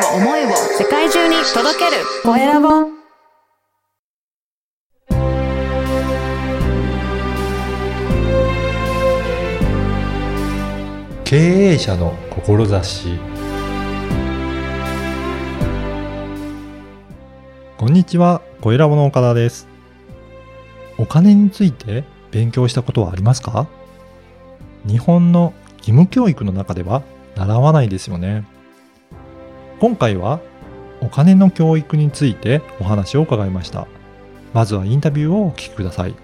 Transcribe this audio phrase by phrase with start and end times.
[0.00, 0.48] を思いを
[0.78, 2.68] 世界中に届けるコエラボ
[11.24, 13.18] 経営者の志
[17.76, 19.66] こんにちは、小ラボの岡田です。
[20.98, 23.68] お金について勉強したことはありますか？
[24.86, 27.02] 日本の義務教育の中では
[27.36, 28.44] 習わないですよね。
[29.80, 30.40] 今回は
[31.00, 33.88] お金の教育についてお話を伺いました。
[34.52, 36.14] まずはインタビューをお聞きください。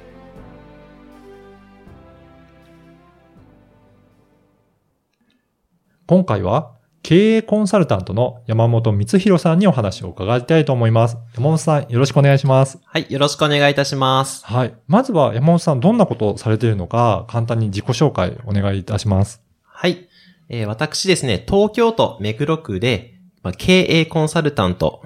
[6.07, 11.17] 今回は経営コンサルタントの山本光弘さんにお話を伺いたいと思います。
[11.35, 12.79] 山本さん、よろしくお願いします。
[12.85, 14.45] はい、よろしくお願いいたします。
[14.45, 14.75] はい。
[14.87, 19.41] まずは山本さん、どんなことをされているのか、簡単に自己紹介お願いいたします。
[19.63, 20.09] はい、
[20.51, 23.16] えー私ですね、東京都目黒区で、
[23.47, 25.03] まあ、経営コンサルタント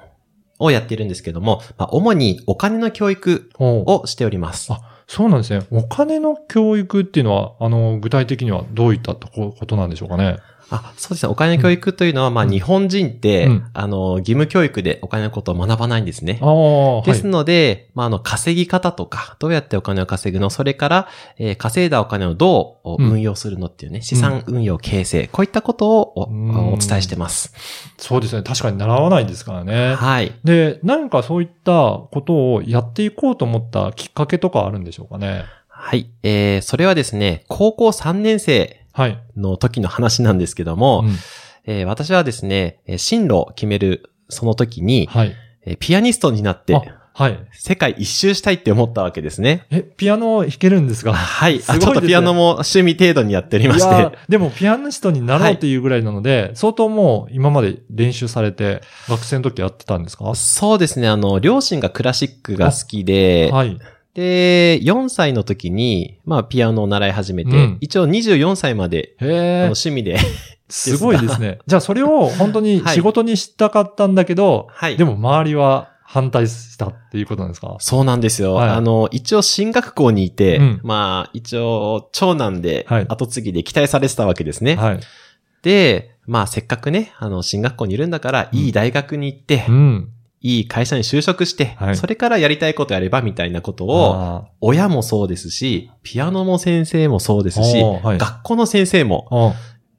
[0.58, 4.72] をやっているんですけども、まあ、主にお金の教育おをしております。
[4.72, 5.66] あそうなんですね。
[5.70, 10.38] お金の教育っていうのは、あの、具体的にはどういったとこことなんでしょうかね？
[10.70, 11.30] あ、そうですね。
[11.30, 16.34] お金の教育というのは、まあ、うん日本人って、うんあの、義務教育でお金のことを学ばないんですね。
[17.04, 27.52] ですので、まあ、あの、稼ぎ方とか、どうやってお金を稼ぐの、それから、えー稼いだお金をどううん運用するのっていうね、資産運用形成、こういったことをおうんお伝えしてます。
[27.98, 28.42] そうですね。
[28.42, 29.94] 確かに習わないですからね。
[29.94, 30.32] はい。
[30.44, 31.72] で、何かそういった
[32.12, 35.44] ことをやっていこうと思ったきっかけとかあるんでしょうかね？
[35.68, 36.10] はい。
[36.22, 38.79] えー、それはですね、高校3年生はい。
[39.36, 41.10] の時の話なんですけども、うん
[41.66, 45.34] えー私はですね、えー進路を決めるその時に、はい。
[45.64, 46.82] えーピアニストになって、あ
[47.12, 47.38] はい。
[47.52, 49.66] 世界一周したいって思ったわけですね。
[49.70, 51.12] え、ピアノ弾けるんですか？
[51.12, 51.58] はい。
[51.58, 54.18] あすごいですねちょっとピアノも趣味程度にやっておりまして。
[54.28, 60.34] でもピアニストになろうっていうぐらいなので、相当もう今まで練習されて、学生の時やってたんですか？
[60.34, 63.78] そうですね、あの、両親がクラシックが好きで、はい。
[64.14, 69.28] で、4歳の時に、まあ、ピアノを習い始めて、うん一応24歳まで、あの
[69.66, 70.18] 趣味で、
[70.68, 71.58] すごいですね。
[71.66, 74.96] じゃあそれを本当にはい仕事にしたかったんだけど、はい。
[74.96, 77.76] でも周りは反対したっていうことなんですか？
[77.80, 78.54] そうなんですよ。
[78.54, 84.76] はいあの、一応進学校にいて、うんまあ、一応、長男ではい、後継ぎで期待されてたわけですね。
[84.76, 85.00] はい。
[85.62, 90.08] で、まあ、せっかくね、あの、進学校にいるんだから、うんいい大学に行って、うん。
[90.42, 91.96] いい会社に就職して、はい。
[91.96, 98.18] それからやりたいことやれば、みたいなことを、あ親もそうですし、ピアノも先生もそうですし、はい。
[98.18, 99.54] 学校の先生も、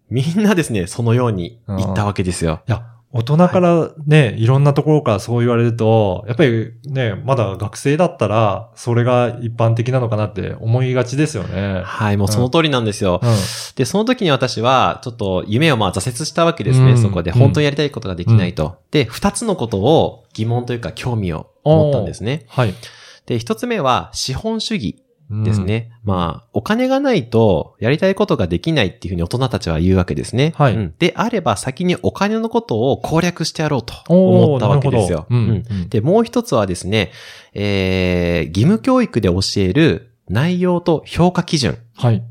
[0.10, 2.62] みんなですね、そのように言ったわけですよ。
[2.68, 11.82] いや、大人からね、いろんなところからそう言われると、やっぱりね、まだ学生だったら、それが一般的なのかなって思いがちですよね。
[11.84, 13.20] はい、もうその通りなんですよ。
[13.22, 13.30] うん。
[13.76, 17.32] で、その時に私は、ちょっと夢をまあ挫折したわけですね、うんそこで。
[17.32, 18.78] 本当にやりたいことができないと。
[18.92, 22.46] で、二つのことを疑問というか興味を持ったんですね。
[22.48, 22.74] はい。
[23.26, 25.11] で、一つ目は資本主義うん
[25.44, 25.62] です。
[25.62, 25.92] ね。
[26.04, 30.54] まあ、お金がないとやりたいことができないっていうふうに大人たちは言うわけですね。
[30.56, 35.26] はいうんであれば先にお金のことを攻略してやろうと思ったわけですよ。
[35.30, 37.12] うんうんうんで、もう一つはですね、
[37.54, 41.78] えー、義務教育で教える内容と評価基準。
[41.96, 42.24] はい。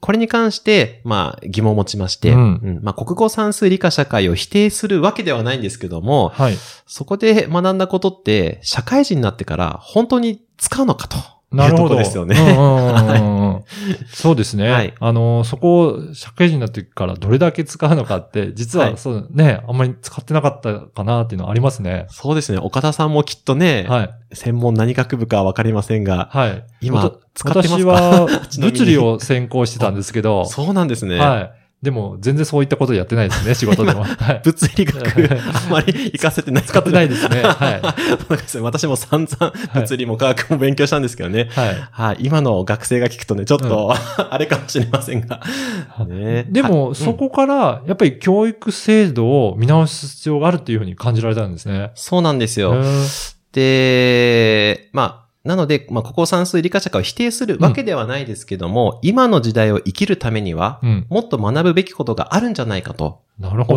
[0.00, 2.40] これに関して、まあ、疑問を持ちまして、うんう
[2.80, 6.56] んまあ、国語算数理科社会を否定するわけではないんですけども、はい。
[6.86, 11.16] そこで学んだことって、社会人になってから本当に使うのかと。
[11.50, 11.96] なるほど。
[11.96, 12.36] ですよね。
[14.12, 14.70] そうですね。
[14.70, 22.06] はいあの、そこを社会人になってからどれだけ使うのかって、実ははいそうね、あんまり使ってなかったかなっていうのはありますね。
[22.10, 22.58] そうですね。
[22.58, 24.10] 岡田さんもきっとね、はい。
[24.34, 26.64] 専門何学部かわかりませんが、はい。
[26.82, 27.84] 今使ってますか？
[27.84, 28.26] 私は
[28.60, 31.18] 物理を専攻してたんですけど、そうなんですね。
[31.18, 31.50] はい。
[31.80, 34.02] でも、全然そういったことやってないですね、仕事でも。
[34.02, 34.40] はい。
[34.44, 36.64] 物理学、あんまり活かせてない。
[36.64, 37.94] 使ってないですねは
[38.28, 41.48] そうですね私も散々物理も科学も勉強したんですけどね。
[41.52, 41.88] はい。
[41.92, 42.16] はい。
[42.20, 45.40] 今の学生が聞くとね、ちょっと、 あれかもしれませんが。
[46.08, 51.92] ねでも、はいそこから、やっぱり教育制度を見直す必要があるっていうふうに感じられたんですね。
[51.94, 52.74] そうなんですへよ。
[52.74, 61.06] ーで、まあ、なので、まあ、ここ算数理科社会を否定するわけではないですけども、今の時代を生きるためには、うん。
[61.08, 63.22] もっと学ぶべきことがあるんじゃないかと。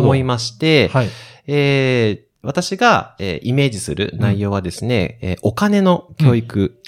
[0.02, 1.08] 思いまして、はい。
[1.46, 6.78] えー私が、えーイメージする内容はですね、えーお金の教育、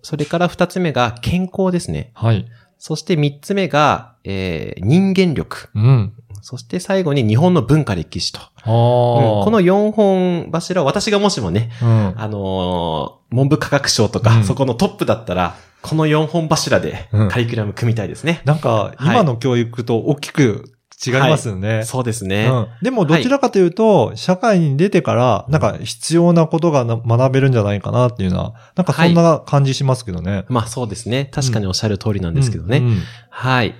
[0.00, 2.12] それから二つ目が健康ですね。
[2.14, 2.46] はい。
[2.78, 5.68] そして三つ目が、えー人間力。
[5.74, 6.12] うん。
[6.42, 8.40] そして最後に日本の文化歴史と。
[8.40, 18.42] うんこの4本柱を私がもしもね、うん、あのー文部科学省とか、うんそこのトップだったら、この4本柱でうんカリキュラム組みたいですね。
[18.44, 20.72] なんか、はい今の教育と大きく
[21.04, 21.84] 違いますよね。
[21.84, 22.48] そうですね。
[22.52, 30.44] うん、でもどちらかというと、社会に出てから、なんか必要なことがな学べるんじゃないかなっていうのは、なんかそんな感じしますけどね。
[30.48, 31.30] まあそうですね。
[31.32, 32.78] 確かにおっしゃる通りなんですけどね。
[32.78, 33.74] うんうんはい。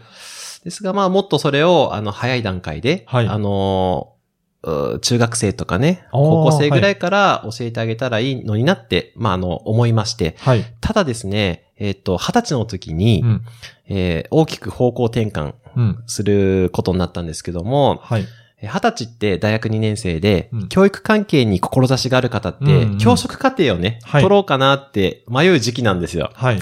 [0.65, 10.37] ですがまあもっとそれを、あの、早い段階で、はいあのー、う中学生とかね、高校生ぐらいから教えてあげたらいいのになって、まああの、思いまして。
[10.41, 10.65] はい。
[10.81, 13.43] ただですね、えっ、と、二十歳の時に、うん。
[13.89, 16.03] えー大きく方向転換うん。
[16.07, 18.27] することになったんですけども、はい。
[18.61, 26.33] えー二十歳って大学2年生で、うん教育関係に志がある方って、うんうん教職課程をね、はい取ろうかなって迷う時期なんですよ。
[26.35, 26.61] はい。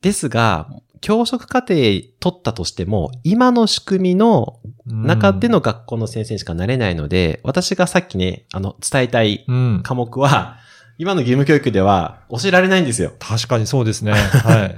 [0.00, 0.68] ですが、
[1.00, 9.80] 教職課程取ったとしても、今の仕組みの中での学校の先生にしかなれないので、私がさっきね、あの、伝えたいうん。
[9.82, 10.58] 科目は、
[10.98, 13.12] 今の義務教育では教えられないんですよ。
[13.18, 14.12] 確かにそうですね。
[14.44, 14.76] はい。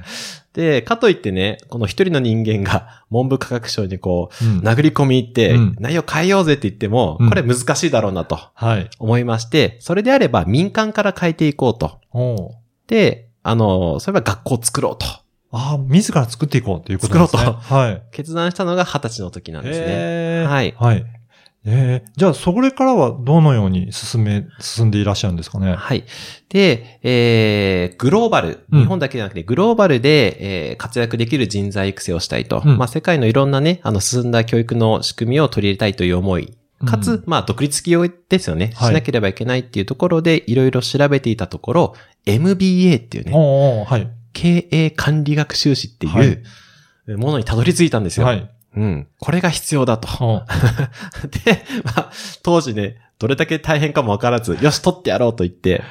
[0.52, 8.90] で、かといってね、この一人の人間が文部科学省にこう、うん殴り込み入って、うん内容変えようぜって言っても、うんこれ難しいだろうなとはい。
[8.98, 12.00] 思いまして、それであれば民間から変えていこうと。
[12.88, 15.06] で、あの、それは学校を作ろうと。
[15.50, 17.42] ああ、自ら作っていこうということですね。
[17.42, 18.02] 作ろうはい。
[18.12, 19.86] 決断したのが二十歳の時なんですね。
[19.88, 21.04] へーはいはい。
[21.64, 25.74] えー、じゃあ、それからはどのように進め、進んでいらっしゃるんですかね？
[25.74, 26.04] はい。
[26.48, 32.62] で、えー、グローバル、うん日本だけじゃなくて、グローバルで、えー活躍できる人材育成をしたいと。
[32.64, 36.56] うんまあ、世界のいろんなね、あの、進んだ教育の仕組みを取り入れたいという思い。
[36.86, 38.72] かつ、うんまあ、独立企業ですよね。
[38.76, 41.94] はいしなければいけないっていうところで、いろいろ調べていたところ、
[42.24, 43.32] MBA っていうね、
[43.86, 44.08] はい。
[44.40, 46.38] 経営管理学修士っていう、はい
[47.17, 48.26] ものにたどり着いたんですよ。
[48.26, 48.50] はい。
[48.76, 49.06] うん。
[49.19, 50.43] これが必要だと。
[51.46, 52.11] で、まあ、
[52.43, 55.82] 当時ね、どれだけ大変かもわからず、よし、取ってやろうと言って、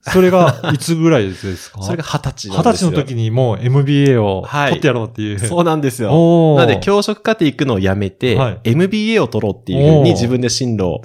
[0.00, 1.80] それが、いつぐらいですか？
[1.84, 2.70] それが二十歳な二十。
[2.72, 5.38] 歳の時にもう MBA をはい取ってやろうっていう。
[5.38, 6.56] そうなんですよ。
[6.56, 11.02] なので、教職課程行くのをやめて、はい MBA を取ろうっていうふうに自分で進路を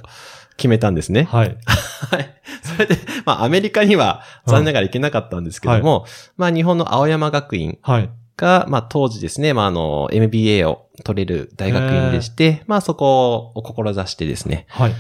[0.59, 1.23] 決めたんですね。
[1.23, 1.57] はい。
[1.65, 2.35] はい。
[2.61, 6.05] それで、まあ、アメリカには残念ながら行けなかったんですけども、
[6.37, 8.09] まあ、日本の青山学院はい。
[8.37, 14.93] が、まあ、当時ですね、まあ、あの、MBA を取れる大学院でして、まあ、そこを志してですね、はい。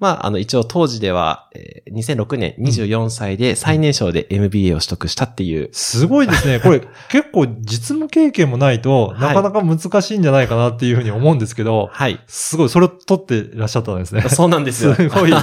[0.00, 6.58] まあ、あの、一応当時では、えー2006年24歳で最年少で MBA を取得したっていう、すごいですね。
[6.64, 12.18] これ結構実務経験もないとはいなかなか難しいんじゃないかなっていうふうに思うんですけど、はい。
[12.26, 14.22] すごい、それを取っていらっしゃったんですね。
[14.22, 14.94] そうなんですよ。
[14.96, 15.34] すごい い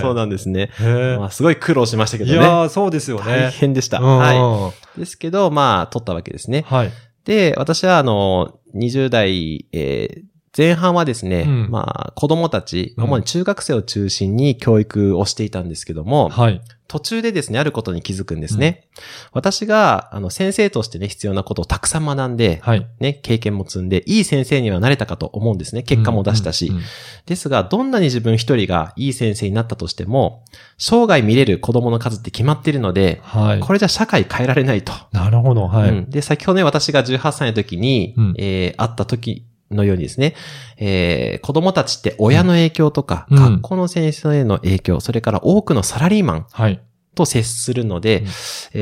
[0.00, 0.70] そうなんですね。
[0.80, 2.26] へまあ、すごい苦労しましたけえ。
[2.26, 2.38] どね。
[2.38, 3.50] いやー、そうですよ大ね。
[3.52, 3.98] 変でした。
[4.00, 6.64] うんはですけど、まあ、取ったわけですね。
[6.66, 6.90] はい。
[7.24, 10.22] で、私は、あの、20代、えー
[10.58, 16.60] 前半はですね、うんまあ、子供たち、うん主に中学生を中心に教育をしていたんですけども、はい。
[16.88, 18.88] 途中でですね、あることに気づくんですね。
[19.32, 22.86] 私が、あの、先生としてね、必要なことをたくさん学んで、はい。
[22.98, 25.82] ね、経験も積んで、いい先生にはなれたかと思うんですね。
[25.82, 26.68] 結果も出したし。
[26.68, 26.82] うんうん
[27.26, 30.44] ですが、どんなに自分一人がいい先生になったとしても、
[30.78, 33.60] 生涯見れる子供の数って決まっているので、はい。
[33.60, 34.94] これじゃ社会変えられないと。
[35.12, 35.90] なるほど、はい。
[35.90, 40.34] うんで、先ほどね、私が18歳の時に、うんえー会った時のようにですね、
[40.76, 46.80] えー子供たちって親の影響とか、うん学校の先生への影響、それから多くのサラリーマンはい。
[47.14, 48.28] と接するので、うんえ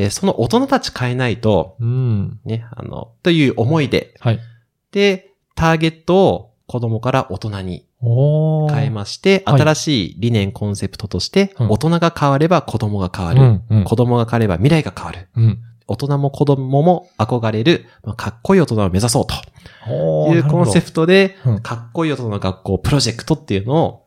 [0.06, 2.40] ーその大人たち変えないと、うん。
[2.44, 4.40] ね、あの、という思いで、はい。
[4.92, 7.86] で、ターゲットを子供から大人に。
[8.02, 13.40] 変えまして、はい新しい理念、コンセプトとして、うん大人が変われば子供が変わる。
[13.40, 15.28] うんうん子供が変われば未来が変わる。
[15.36, 15.58] うん。
[15.88, 24.06] 大人も子供も憧れる、まあかっこいい大人を目指そうというコンセプトで、うんかっこいい大人の学校プロジェクトっていうのを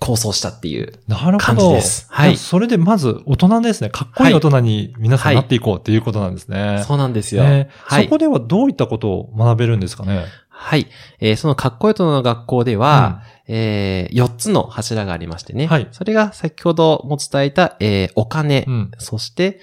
[0.00, 0.92] 構想したっていう。
[1.38, 3.90] 感じですはいそれでまず大人ですね。
[3.90, 6.82] かっこいい大人に皆さんなっていこうっていうことなんですね。
[6.86, 7.44] そうなんですよ。
[7.44, 10.24] ねはいそこではどういったことを学べるんですかね？
[10.48, 10.86] はい。
[11.20, 15.66] えーそのかっこいい大人の学校では、え4つの柱がありましてね。
[15.66, 18.90] はいそれが先ほども伝えた、えーお金、うん。
[18.98, 19.60] そして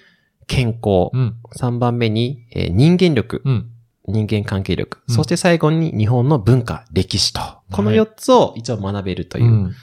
[0.47, 1.35] 健康、うん。
[1.55, 3.69] 3番目に、えー人間力、うん。
[4.07, 7.39] 人間関係力、うんそして最後に日本の文化、歴史と。
[7.71, 9.73] このはい4つを一応学べるといううん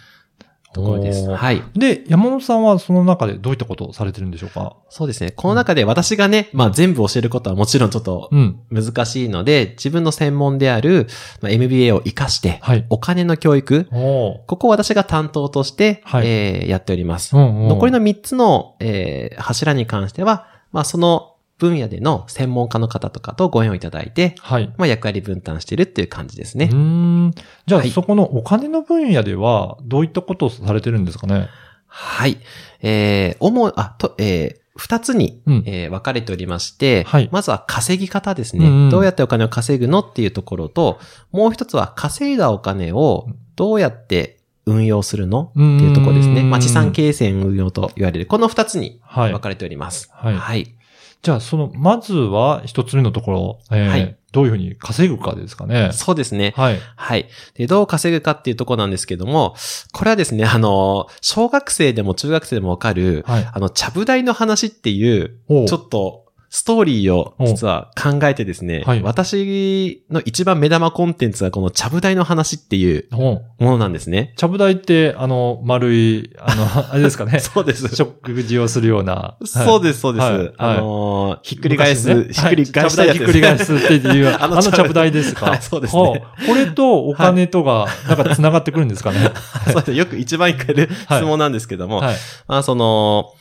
[0.73, 1.29] ところです。
[1.29, 1.64] はい。
[1.75, 4.76] で、山本さんはその中でどういったことをされてるんでしょうか？
[4.88, 5.33] そうですね。
[5.33, 8.61] この中で私がね、まあ全部教えることはもちろんちょっとうん。
[8.71, 11.09] 難しいので、自分の専門である、
[11.40, 12.87] まあ、MBA を活かして、はい。
[12.88, 17.37] お金の教育、おーここを私が担当として、はいえーやっております。
[17.37, 24.73] うんうん残りの3つの、えー柱に関しては、まあその分野での専門家の方とかとご縁をいただいて、はい。
[24.79, 26.71] まあ役割分担してるっていう感じですね。
[26.73, 27.35] うーん。
[27.67, 31.49] じゃあ、はいそこのお金の分野では、どういったことをされてるんですかね？
[31.87, 32.39] はい。
[32.81, 40.99] えー、主、あ、と、えー二つに、うんえー分かれておりまして、はいまずは稼ぎ方ですね、うんうんどうやってお金を稼ぐのっていうところと、
[41.33, 44.39] もう一つは稼いだお金をどうやって
[44.71, 46.41] 運用するのっていうところですね。
[46.43, 49.41] うんまあ、資産形成運用と言われる、この二つにはい分。
[49.41, 50.11] かれております。
[50.12, 50.75] はいはい。
[51.23, 55.91] じゃあ、その、まずは一つ目のところ、えーはいどういうふうに稼ぐかですかね。
[55.93, 56.55] そうですね。
[56.57, 56.79] はい。
[56.95, 57.29] はい。
[57.55, 59.57] で、どう稼ぐかっていうところなんですけども、
[59.93, 63.50] これはですね、あの、小学生でも中学生でもわかる、はい。
[63.53, 69.02] あの、ちゃぶ台の話っていうちょっと、ストーリーを実は考えてですね、はい。
[69.02, 74.35] 私の一番目玉コンテンツはこのちゃぶ台の話っていうものなんですね。
[74.37, 77.38] ちゃぶ台って、あの、丸い、あの、 あれですかね。
[77.38, 77.95] そうです。
[77.95, 79.37] 食事をするような。
[79.45, 80.26] そうです、そうです。
[80.26, 80.52] はい。
[80.57, 82.35] あのーひっくり返す、昔ね。
[82.35, 85.50] ひっくり返したやつはいちゃぶ台ひっくり返すっていう、あ あののちゃぶ台ですか。
[85.50, 86.23] は いそうですね。
[86.49, 89.30] これとお金とが、なんか繋がってくるんですかね。
[89.66, 89.92] そうです。
[89.92, 92.16] よく一番聞かれる質問なんですけども、はい。
[92.49, 93.35] まあその、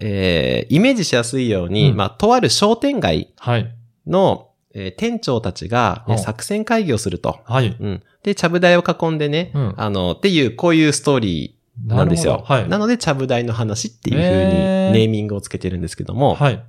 [0.00, 3.74] えーイメージしやすいように、うんまあとある商店街はい。
[4.06, 7.40] の、えー店長たちが、ねうん作戦会議をすると。
[7.44, 7.76] はい。
[7.78, 8.02] うん。
[8.22, 12.42] で、ちゃぶ台を囲んでね、うんあの、っていう、こういうストーリーなんですよ。
[12.44, 12.68] はい。
[12.68, 16.62] なので、ちゃぶ台の話っていう風にへーネーミングをつけてるんですけども、はい。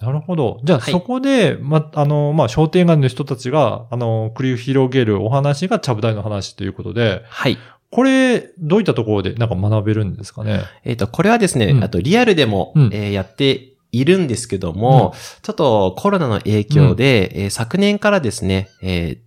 [0.00, 0.60] なるほど。
[0.64, 7.58] じゃあ、はいそこで、ま、あの、まあ、商店街の人たちが、あの、繰り広げるお話がちゃぶ台の話ということで、はい。
[7.90, 10.62] これ、どういったところでなんか学べるんですかね？
[10.84, 11.84] えっ、と、これはですね、うん。
[11.84, 12.90] あとリアルでも、うん。
[12.92, 19.18] えーやっているんですけども、ちょっとコロナの影響で、えー昨年からですね、えー、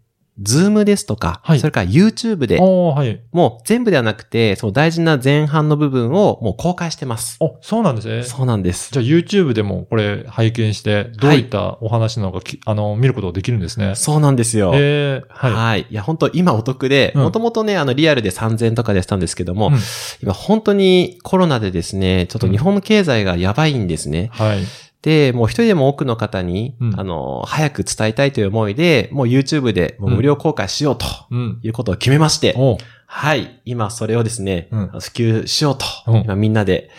[0.41, 3.21] ズームですとか、はいそれから YouTube で、はい。
[3.31, 7.37] もう全部ではなくて、その大事な前半の部分をもう公開してます。
[7.39, 8.23] お、そうなんですね。
[8.23, 8.91] そうなんです。
[8.91, 13.95] じゃあ YouTube でもこれ拝見して、どういったお話なのかき、あの、見ることができるんですね。
[13.95, 14.71] そうなんですよ。
[14.73, 15.53] えー、はい。
[15.53, 15.81] はい。
[15.89, 15.93] い。
[15.93, 19.73] や、本当今お得で、うんもともとね、あの、リアルで3000とかでしたんですけども、うん
[20.21, 24.29] 今本当にコロナでですね、ちょっと日本の経済がやばいんですね。
[24.33, 24.59] はい。
[25.03, 26.99] で、もう一人でも多くの方に、うん。
[26.99, 31.59] あの、早く伝えたいという思いで、もう YouTube でもう無料公開しようとうん。
[31.61, 33.61] いうことを決めまして、おはい。
[33.65, 34.87] 今それをですね、うん。
[34.87, 36.17] 普及しようと、う。
[36.19, 36.89] ん今みんなで、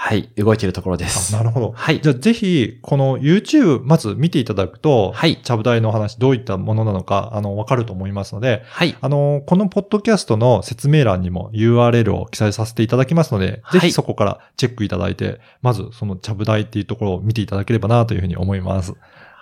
[0.00, 1.34] はい、動いているところです。
[1.34, 1.72] あなるほど。
[1.72, 8.96] はいじゃあぜひ、この YouTube、まず見ていただくと、はいちゃぶ台の話、どういったものなのか、あの、わかると思いますので、はい。
[9.00, 18.94] あの、このポッドキャストの説明欄にも URL を記載させていただきますので、はいぜひそこからチェックいただいて、まずそのちゃぶ台っていうところを見ていただければなというふうに思います。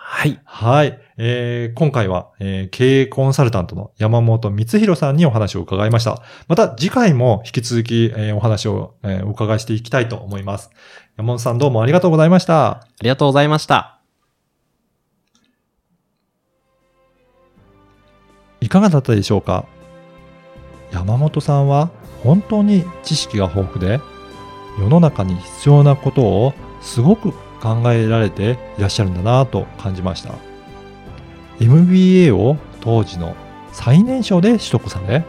[0.08, 0.40] はい。
[0.44, 1.00] はい。
[1.16, 6.22] えー今回は、えー経営コンサルタントの山本光弘さんにお話を伺いました。
[6.46, 10.70] また次回も引き続き、えーお話を、えーお伺いしていきたいと思います。
[11.16, 12.66] 山本さんどうもありがとうございました。
[12.68, 14.00] ありがとうございました。
[18.60, 19.66] いかがだったでしょうか？
[20.92, 21.90] 山本さんは
[22.22, 24.00] 本当に知識が豊富で
[24.78, 27.34] 世の中に必要なことをすごく
[27.66, 30.34] 考えられていらっしゃるんだなと感じました
[31.60, 33.34] MBA を当時の
[33.72, 35.24] 最年少で取得され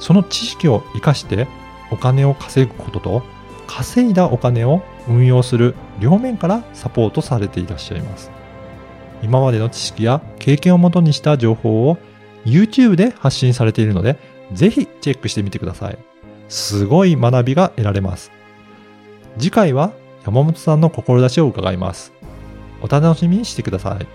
[0.00, 1.46] その知識を生かして
[1.90, 3.22] お金を稼ぐことと
[3.66, 8.30] 稼いだお金を運用する両面からサポートされていらっしゃいます
[9.24, 11.98] 今までの知識や経験をもとにした情報を
[12.44, 14.18] YouTube で発信されているので、
[14.52, 15.98] ぜひチェックしてみてください。
[16.48, 18.30] すごい学びが得られます。
[19.38, 19.92] 次回は
[20.24, 22.10] 山本さんの志を伺います。
[22.80, 24.06] お楽しみにしてください。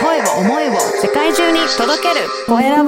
[0.00, 2.82] 声を思いを世界中に届けるコエラ